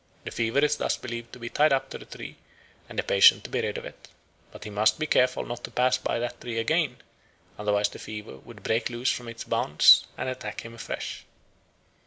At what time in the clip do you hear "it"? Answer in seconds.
3.85-4.07